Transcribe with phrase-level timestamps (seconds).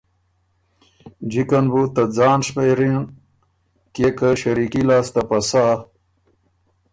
[1.31, 3.01] جکه ن بُو ته ځان شمېرېن
[3.93, 5.65] کيې که ݭریکي لاسته پسَۀ